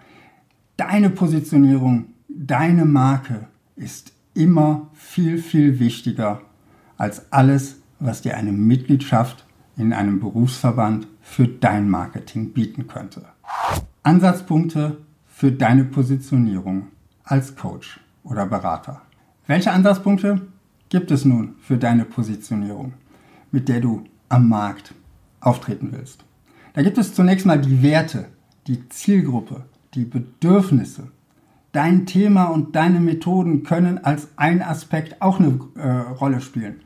Deine 0.76 1.10
Positionierung, 1.10 2.06
deine 2.28 2.86
Marke 2.86 3.48
ist 3.76 4.12
immer 4.32 4.88
viel, 4.94 5.38
viel 5.38 5.78
wichtiger 5.78 6.40
als 6.96 7.30
alles, 7.32 7.80
was 7.98 8.22
dir 8.22 8.36
eine 8.36 8.52
Mitgliedschaft 8.52 9.44
in 9.76 9.92
einem 9.92 10.20
Berufsverband 10.20 11.08
für 11.20 11.48
dein 11.48 11.90
Marketing 11.90 12.52
bieten 12.52 12.86
könnte. 12.86 13.24
Ansatzpunkte 14.02 14.98
für 15.26 15.52
deine 15.52 15.84
Positionierung 15.84 16.88
als 17.24 17.56
Coach 17.56 18.00
oder 18.24 18.46
Berater. 18.46 19.02
Welche 19.46 19.72
Ansatzpunkte 19.72 20.42
gibt 20.88 21.10
es 21.10 21.24
nun 21.24 21.56
für 21.60 21.76
deine 21.76 22.04
Positionierung, 22.04 22.94
mit 23.50 23.68
der 23.68 23.80
du 23.80 24.04
am 24.28 24.48
Markt 24.48 24.94
auftreten 25.40 25.90
willst? 25.92 26.24
Da 26.72 26.82
gibt 26.82 26.98
es 26.98 27.14
zunächst 27.14 27.46
mal 27.46 27.60
die 27.60 27.82
Werte, 27.82 28.26
die 28.66 28.88
Zielgruppe, 28.88 29.64
die 29.94 30.04
Bedürfnisse. 30.04 31.08
Dein 31.72 32.06
Thema 32.06 32.44
und 32.46 32.74
deine 32.74 33.00
Methoden 33.00 33.62
können 33.62 33.98
als 33.98 34.28
ein 34.36 34.62
Aspekt 34.62 35.22
auch 35.22 35.38
eine 35.38 35.60
äh, 35.76 35.88
Rolle 35.88 36.40
spielen. 36.40 36.80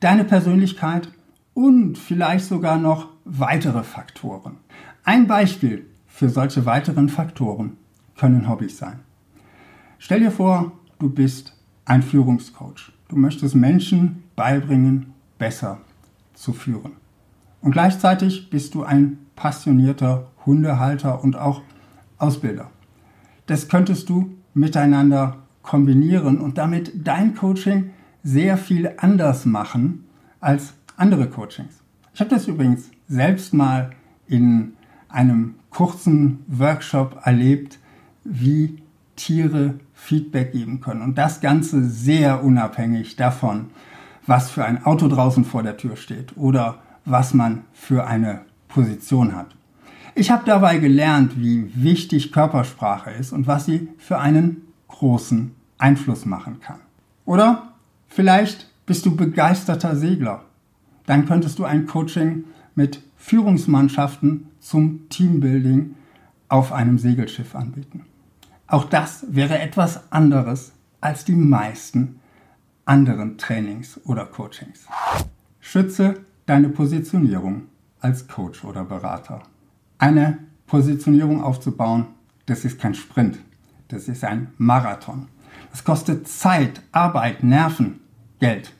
Deine 0.00 0.24
Persönlichkeit 0.24 1.08
und 1.54 1.98
vielleicht 1.98 2.46
sogar 2.46 2.78
noch 2.78 3.08
weitere 3.24 3.84
Faktoren. 3.84 4.56
Ein 5.04 5.26
Beispiel 5.26 5.86
für 6.06 6.28
solche 6.28 6.66
weiteren 6.66 7.08
Faktoren 7.08 7.76
können 8.16 8.48
Hobbys 8.48 8.78
sein. 8.78 9.00
Stell 9.98 10.20
dir 10.20 10.30
vor, 10.30 10.72
du 10.98 11.08
bist 11.08 11.56
ein 11.84 12.02
Führungscoach. 12.02 12.92
Du 13.08 13.16
möchtest 13.16 13.54
Menschen 13.54 14.24
beibringen, 14.36 15.12
besser 15.38 15.80
zu 16.34 16.52
führen. 16.52 16.92
Und 17.64 17.70
gleichzeitig 17.70 18.50
bist 18.50 18.74
du 18.74 18.84
ein 18.84 19.18
passionierter 19.36 20.26
Hundehalter 20.44 21.24
und 21.24 21.34
auch 21.34 21.62
Ausbilder. 22.18 22.70
Das 23.46 23.68
könntest 23.70 24.10
du 24.10 24.34
miteinander 24.52 25.38
kombinieren 25.62 26.42
und 26.42 26.58
damit 26.58 26.92
dein 26.94 27.34
Coaching 27.34 27.90
sehr 28.22 28.58
viel 28.58 28.92
anders 28.98 29.46
machen 29.46 30.04
als 30.40 30.74
andere 30.98 31.26
Coachings. 31.30 31.80
Ich 32.12 32.20
habe 32.20 32.28
das 32.28 32.46
übrigens 32.46 32.90
selbst 33.08 33.54
mal 33.54 33.92
in 34.26 34.74
einem 35.08 35.54
kurzen 35.70 36.44
Workshop 36.46 37.18
erlebt, 37.24 37.78
wie 38.24 38.82
Tiere 39.16 39.76
Feedback 39.94 40.52
geben 40.52 40.82
können. 40.82 41.00
Und 41.00 41.16
das 41.16 41.40
Ganze 41.40 41.88
sehr 41.88 42.44
unabhängig 42.44 43.16
davon, 43.16 43.70
was 44.26 44.50
für 44.50 44.66
ein 44.66 44.84
Auto 44.84 45.08
draußen 45.08 45.46
vor 45.46 45.62
der 45.62 45.78
Tür 45.78 45.96
steht 45.96 46.36
oder 46.36 46.83
was 47.04 47.34
man 47.34 47.64
für 47.72 48.06
eine 48.06 48.42
Position 48.68 49.34
hat. 49.34 49.54
Ich 50.14 50.30
habe 50.30 50.44
dabei 50.46 50.78
gelernt, 50.78 51.40
wie 51.40 51.70
wichtig 51.74 52.32
Körpersprache 52.32 53.10
ist 53.10 53.32
und 53.32 53.46
was 53.46 53.66
sie 53.66 53.88
für 53.98 54.18
einen 54.18 54.62
großen 54.88 55.54
Einfluss 55.78 56.24
machen 56.24 56.60
kann. 56.60 56.80
Oder 57.24 57.74
vielleicht 58.06 58.70
bist 58.86 59.06
du 59.06 59.16
begeisterter 59.16 59.96
Segler. 59.96 60.44
Dann 61.06 61.26
könntest 61.26 61.58
du 61.58 61.64
ein 61.64 61.86
Coaching 61.86 62.44
mit 62.74 63.02
Führungsmannschaften 63.16 64.48
zum 64.60 65.08
Teambuilding 65.08 65.94
auf 66.48 66.72
einem 66.72 66.98
Segelschiff 66.98 67.54
anbieten. 67.54 68.04
Auch 68.66 68.84
das 68.84 69.26
wäre 69.28 69.58
etwas 69.58 70.12
anderes 70.12 70.72
als 71.00 71.24
die 71.24 71.34
meisten 71.34 72.20
anderen 72.84 73.38
Trainings 73.38 74.00
oder 74.04 74.26
Coachings. 74.26 74.86
Schütze 75.60 76.24
deine 76.46 76.68
Positionierung 76.68 77.62
als 78.00 78.28
Coach 78.28 78.64
oder 78.64 78.84
Berater. 78.84 79.42
Eine 79.98 80.38
Positionierung 80.66 81.42
aufzubauen, 81.42 82.06
das 82.46 82.64
ist 82.64 82.78
kein 82.78 82.94
Sprint, 82.94 83.38
das 83.88 84.08
ist 84.08 84.24
ein 84.24 84.48
Marathon. 84.58 85.28
Das 85.70 85.84
kostet 85.84 86.28
Zeit, 86.28 86.82
Arbeit, 86.92 87.42
Nerven, 87.42 88.00
Geld. 88.38 88.72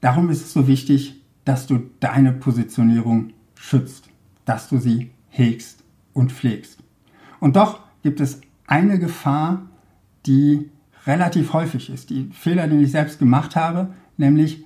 Darum 0.00 0.28
ist 0.30 0.42
es 0.42 0.52
so 0.52 0.66
wichtig, 0.66 1.22
dass 1.44 1.66
du 1.66 1.90
deine 2.00 2.32
Positionierung 2.32 3.32
schützt, 3.54 4.08
dass 4.44 4.68
du 4.68 4.78
sie 4.78 5.10
hegst 5.30 5.82
und 6.12 6.32
pflegst. 6.32 6.78
Und 7.40 7.56
doch 7.56 7.80
gibt 8.02 8.20
es 8.20 8.40
eine 8.66 8.98
Gefahr, 8.98 9.62
die 10.26 10.70
relativ 11.06 11.52
häufig 11.52 11.90
ist, 11.90 12.10
die 12.10 12.30
Fehler, 12.32 12.68
den 12.68 12.80
ich 12.80 12.90
selbst 12.90 13.18
gemacht 13.18 13.56
habe, 13.56 13.94
nämlich 14.16 14.64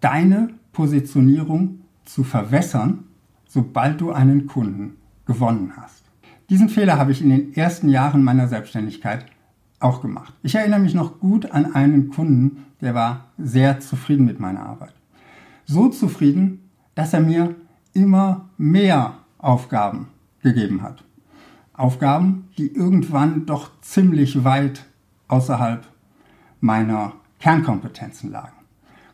deine 0.00 0.50
Positionierung 0.76 1.80
zu 2.04 2.22
verwässern, 2.22 3.04
sobald 3.48 3.98
du 3.98 4.12
einen 4.12 4.46
Kunden 4.46 4.96
gewonnen 5.24 5.72
hast. 5.74 6.04
Diesen 6.50 6.68
Fehler 6.68 6.98
habe 6.98 7.12
ich 7.12 7.22
in 7.22 7.30
den 7.30 7.54
ersten 7.54 7.88
Jahren 7.88 8.22
meiner 8.22 8.46
Selbstständigkeit 8.46 9.24
auch 9.80 10.02
gemacht. 10.02 10.34
Ich 10.42 10.54
erinnere 10.54 10.80
mich 10.80 10.92
noch 10.92 11.18
gut 11.18 11.50
an 11.50 11.74
einen 11.74 12.10
Kunden, 12.10 12.66
der 12.82 12.94
war 12.94 13.28
sehr 13.38 13.80
zufrieden 13.80 14.26
mit 14.26 14.38
meiner 14.38 14.66
Arbeit. 14.66 14.92
So 15.64 15.88
zufrieden, 15.88 16.68
dass 16.94 17.14
er 17.14 17.20
mir 17.20 17.54
immer 17.94 18.50
mehr 18.58 19.14
Aufgaben 19.38 20.08
gegeben 20.42 20.82
hat. 20.82 21.04
Aufgaben, 21.72 22.48
die 22.58 22.74
irgendwann 22.74 23.46
doch 23.46 23.70
ziemlich 23.80 24.44
weit 24.44 24.84
außerhalb 25.28 25.86
meiner 26.60 27.14
Kernkompetenzen 27.40 28.30
lagen. 28.30 28.55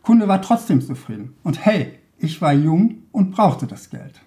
Kunde 0.02 0.28
war 0.28 0.42
trotzdem 0.42 0.80
zufrieden. 0.80 1.34
Und 1.42 1.64
hey, 1.64 1.98
ich 2.18 2.40
war 2.40 2.52
jung 2.52 3.02
und 3.12 3.30
brauchte 3.32 3.66
das 3.66 3.90
Geld. 3.90 4.20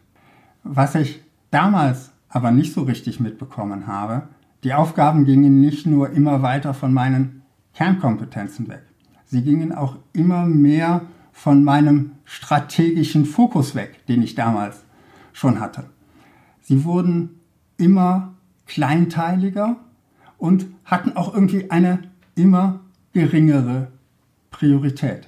Was 0.64 0.96
ich 0.96 1.22
damals 1.52 2.12
aber 2.30 2.52
nicht 2.52 2.74
so 2.74 2.84
richtig 2.84 3.20
mitbekommen 3.20 3.88
habe, 3.88 4.28
die 4.64 4.74
Aufgaben 4.74 5.26
gingen 5.26 5.62
nicht 5.62 5.86
nur 5.86 6.10
immer 6.10 6.42
weiter 6.42 6.74
von 6.74 6.94
meinen 6.94 7.44
Kernkompetenzen 7.74 8.68
weg. 8.68 8.84
Sie 9.26 9.42
gingen 9.42 9.74
auch 9.74 9.98
immer 10.14 10.46
mehr 10.46 11.02
von 11.32 11.64
meinem 11.64 12.12
strategischen 12.24 13.26
Fokus 13.26 13.76
weg, 13.76 14.06
den 14.08 14.24
ich 14.24 14.36
damals 14.36 14.84
schon 15.34 15.60
hatte. 15.60 15.86
Sie 16.62 16.84
wurden 16.84 17.42
immer 17.78 18.34
kleinteiliger 18.66 19.78
und 20.38 20.66
hatten 20.86 21.16
auch 21.16 21.34
irgendwie 21.34 21.70
eine 21.70 22.00
immer 22.36 22.80
geringere 23.14 23.90
Priorität. 24.52 25.28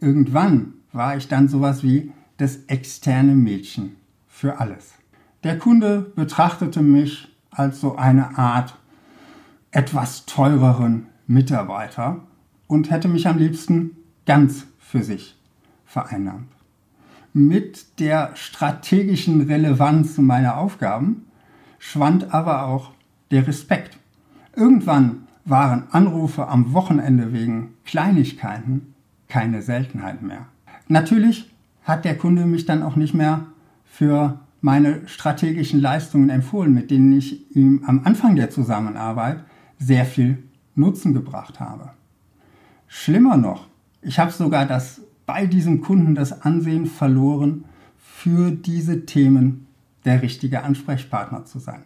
Irgendwann 0.00 0.74
war 0.92 1.16
ich 1.16 1.28
dann 1.28 1.48
sowas 1.48 1.82
wie 1.82 2.12
das 2.38 2.64
externe 2.68 3.34
Mädchen 3.34 3.96
für 4.26 4.58
alles. 4.58 4.94
Der 5.44 5.58
Kunde 5.58 6.12
betrachtete 6.16 6.80
mich 6.82 7.28
als 7.50 7.80
so 7.80 7.96
eine 7.96 8.38
Art 8.38 8.78
etwas 9.70 10.24
teureren 10.24 11.06
Mitarbeiter 11.26 12.22
und 12.66 12.90
hätte 12.90 13.08
mich 13.08 13.28
am 13.28 13.38
liebsten 13.38 13.96
ganz 14.24 14.66
für 14.78 15.02
sich 15.02 15.38
vereinnahmt. 15.84 16.48
Mit 17.32 18.00
der 18.00 18.30
strategischen 18.34 19.42
Relevanz 19.42 20.16
meiner 20.18 20.56
Aufgaben 20.56 21.26
schwand 21.78 22.32
aber 22.32 22.64
auch 22.64 22.92
der 23.30 23.46
Respekt. 23.46 23.98
Irgendwann 24.56 25.28
waren 25.44 25.84
Anrufe 25.90 26.48
am 26.48 26.72
Wochenende 26.72 27.32
wegen 27.32 27.74
Kleinigkeiten 27.84 28.94
keine 29.30 29.62
Seltenheit 29.62 30.20
mehr. 30.20 30.46
Natürlich 30.88 31.50
hat 31.84 32.04
der 32.04 32.18
Kunde 32.18 32.44
mich 32.44 32.66
dann 32.66 32.82
auch 32.82 32.96
nicht 32.96 33.14
mehr 33.14 33.46
für 33.84 34.40
meine 34.60 35.08
strategischen 35.08 35.80
Leistungen 35.80 36.28
empfohlen, 36.28 36.74
mit 36.74 36.90
denen 36.90 37.12
ich 37.12 37.56
ihm 37.56 37.82
am 37.86 38.02
Anfang 38.04 38.36
der 38.36 38.50
Zusammenarbeit 38.50 39.42
sehr 39.78 40.04
viel 40.04 40.42
Nutzen 40.74 41.14
gebracht 41.14 41.60
habe. 41.60 41.92
Schlimmer 42.86 43.36
noch, 43.36 43.68
ich 44.02 44.18
habe 44.18 44.30
sogar 44.30 44.66
das 44.66 45.00
bei 45.24 45.46
diesem 45.46 45.80
Kunden 45.80 46.14
das 46.14 46.42
Ansehen 46.42 46.86
verloren, 46.86 47.64
für 47.96 48.50
diese 48.50 49.06
Themen 49.06 49.66
der 50.04 50.20
richtige 50.20 50.62
Ansprechpartner 50.62 51.44
zu 51.44 51.58
sein. 51.58 51.84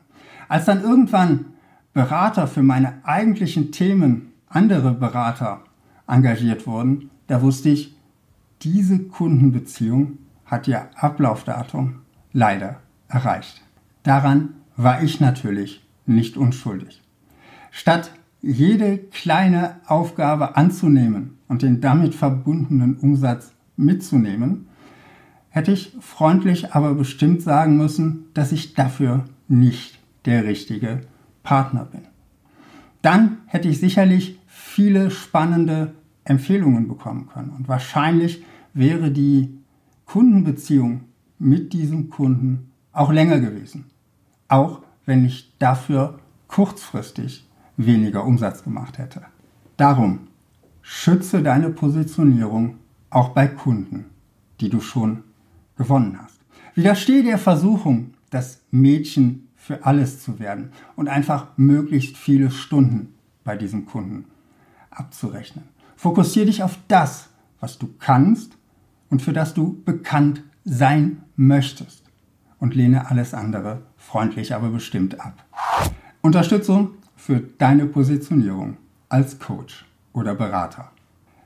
Als 0.49 0.65
dann 0.65 0.83
irgendwann 0.83 1.47
Berater 1.93 2.49
für 2.49 2.63
meine 2.63 2.95
eigentlichen 3.05 3.71
Themen, 3.71 4.33
andere 4.49 4.93
Berater 4.93 5.61
engagiert 6.09 6.67
wurden, 6.67 7.11
da 7.27 7.43
wusste 7.43 7.71
ich, 7.71 7.97
diese 8.63 8.99
Kundenbeziehung 8.99 10.19
hat 10.45 10.69
ihr 10.69 10.89
Ablaufdatum 10.97 12.01
leider 12.33 12.81
erreicht. 13.09 13.63
Daran 14.03 14.55
war 14.77 15.03
ich 15.03 15.21
natürlich 15.21 15.87
nicht 16.07 16.37
unschuldig. 16.37 17.03
Statt 17.71 18.13
jede 18.41 18.99
kleine 18.99 19.77
Aufgabe 19.87 20.57
anzunehmen 20.57 21.39
und 21.49 21.63
den 21.63 21.81
damit 21.81 22.15
verbundenen 22.15 22.97
Umsatz 22.97 23.53
mitzunehmen, 23.77 24.69
hätte 25.49 25.73
ich 25.73 25.97
freundlich 26.01 26.73
aber 26.75 26.95
bestimmt 26.95 27.43
sagen 27.43 27.77
müssen, 27.77 28.27
dass 28.35 28.53
ich 28.53 28.75
dafür 28.75 29.25
nicht 29.49 29.99
der 30.25 30.45
richtige 30.45 31.03
Partner 31.43 31.85
bin. 31.85 32.03
Dann 33.03 33.39
hätte 33.47 33.69
ich 33.69 33.79
sicherlich 33.79 34.41
viele 34.47 35.11
spannende 35.11 35.95
Empfehlungen 36.25 36.89
bekommen 36.89 37.27
können 37.27 37.51
und 37.51 37.69
wahrscheinlich 37.69 38.45
wäre 38.73 39.11
die 39.11 39.59
Kundenbeziehung 40.07 41.03
mit 41.39 41.73
diesem 41.73 42.11
Kunden 42.11 42.71
auch 42.93 43.13
länger 43.13 43.41
gewesen. 43.41 43.87
Auch 44.49 44.83
wenn 45.07 45.25
ich 45.25 45.55
dafür 45.59 46.19
kurzfristig 46.49 47.49
weniger 47.77 48.25
Umsatz 48.25 48.63
gemacht 48.63 48.99
hätte. 48.99 49.23
Darum 49.77 50.29
schütze 50.83 51.43
deine 51.43 51.71
Positionierung 51.71 52.77
auch 53.11 53.31
bei 53.31 53.47
Kunden, 53.47 54.07
die 54.61 54.69
du 54.69 54.81
schon 54.81 55.25
gewonnen 55.77 56.19
hast. 56.23 56.39
Widerstehe 56.75 57.23
der 57.23 57.39
Versuchung, 57.39 58.15
das 58.31 58.61
Mädchen 58.71 59.49
für 59.57 59.85
alles 59.85 60.23
zu 60.23 60.39
werden 60.39 60.73
und 60.97 61.09
einfach 61.09 61.49
möglichst 61.57 62.17
viele 62.17 62.51
Stunden 62.51 63.15
bei 63.45 63.57
diesem 63.57 63.87
Kunden 63.87 64.27
abzurechnen. 64.91 65.65
Fokussiere 65.97 66.47
dich 66.47 66.63
auf 66.63 66.79
das, 66.89 67.29
was 67.61 67.79
du 67.79 67.89
kannst 67.99 68.57
und 69.11 69.23
für 69.23 69.33
das 69.33 69.55
du 69.55 69.83
bekannt 69.85 70.43
sein 70.65 71.23
möchtest 71.37 72.05
und 72.59 72.75
lehne 72.75 73.11
alles 73.11 73.35
andere 73.35 73.83
freundlich, 73.97 74.55
aber 74.55 74.69
bestimmt 74.69 75.21
ab. 75.21 75.45
Unterstützung 76.23 76.91
für 77.17 77.41
deine 77.59 77.87
Positionierung 77.87 78.77
als 79.09 79.39
Coach 79.39 79.85
oder 80.13 80.35
Berater. 80.35 80.91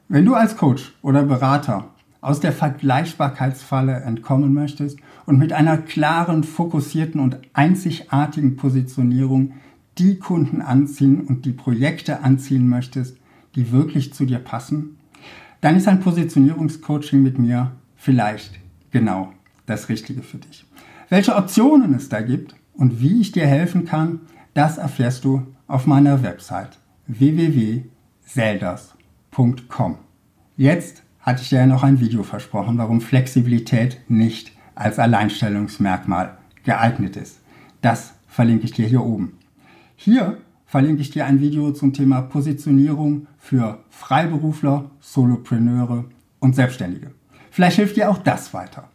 Wenn 0.08 0.24
du 0.24 0.34
als 0.34 0.56
Coach 0.56 0.94
oder 1.02 1.22
Berater 1.24 1.90
aus 2.20 2.40
der 2.40 2.52
Vergleichbarkeitsfalle 2.52 3.94
entkommen 4.00 4.52
möchtest 4.52 4.98
und 5.26 5.38
mit 5.38 5.52
einer 5.52 5.76
klaren, 5.78 6.44
fokussierten 6.44 7.20
und 7.20 7.38
einzigartigen 7.52 8.56
Positionierung 8.56 9.52
die 9.98 10.18
Kunden 10.18 10.62
anziehen 10.62 11.20
und 11.20 11.44
die 11.44 11.52
Projekte 11.52 12.22
anziehen 12.22 12.68
möchtest, 12.68 13.16
die 13.54 13.72
wirklich 13.72 14.14
zu 14.14 14.24
dir 14.24 14.38
passen, 14.38 14.98
dann 15.60 15.76
ist 15.76 15.88
ein 15.88 16.00
Positionierungscoaching 16.00 17.22
mit 17.22 17.38
mir 17.38 17.72
vielleicht 17.96 18.58
genau 18.90 19.32
das 19.66 19.88
Richtige 19.88 20.22
für 20.22 20.38
dich. 20.38 20.64
Welche 21.08 21.36
Optionen 21.36 21.94
es 21.94 22.08
da 22.08 22.20
gibt 22.20 22.54
und 22.74 23.00
wie 23.00 23.20
ich 23.20 23.32
dir 23.32 23.46
helfen 23.46 23.84
kann, 23.84 24.20
das 24.54 24.78
erfährst 24.78 25.24
du 25.24 25.46
auf 25.66 25.86
meiner 25.86 26.22
Website 26.22 26.78
www.selders.com. 27.06 29.98
Jetzt 30.56 31.02
hatte 31.20 31.42
ich 31.42 31.48
dir 31.48 31.58
ja 31.60 31.66
noch 31.66 31.82
ein 31.82 31.98
Video 32.00 32.22
versprochen, 32.22 32.78
warum 32.78 33.00
Flexibilität 33.00 34.00
nicht 34.08 34.52
als 34.74 34.98
Alleinstellungsmerkmal 34.98 36.36
geeignet 36.64 37.16
ist. 37.16 37.40
Das 37.80 38.14
verlinke 38.26 38.64
ich 38.64 38.72
dir 38.72 38.86
hier 38.86 39.04
oben. 39.04 39.38
Hier 39.96 40.38
verlinke 40.68 41.00
ich 41.00 41.10
dir 41.10 41.24
ein 41.24 41.40
Video 41.40 41.72
zum 41.72 41.94
Thema 41.94 42.20
Positionierung 42.20 43.26
für 43.38 43.82
Freiberufler, 43.88 44.90
Solopreneure 45.00 46.04
und 46.40 46.54
Selbstständige. 46.54 47.10
Vielleicht 47.50 47.76
hilft 47.76 47.96
dir 47.96 48.10
auch 48.10 48.18
das 48.18 48.52
weiter. 48.52 48.88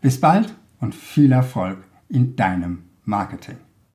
Bis 0.00 0.20
bald 0.20 0.54
und 0.80 0.94
viel 0.94 1.32
Erfolg 1.32 1.78
in 2.08 2.36
deinem 2.36 2.84
Marketing. 3.04 3.56